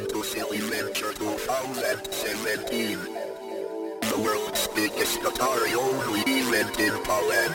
Welcome 0.00 0.22
to 0.22 0.26
Silly 0.26 0.60
Venture 0.60 1.12
2017. 1.12 2.98
The 4.00 4.18
world's 4.18 4.66
biggest 4.68 5.20
Atari-only 5.20 6.20
event 6.20 6.80
in 6.80 6.92
Poland. 7.04 7.54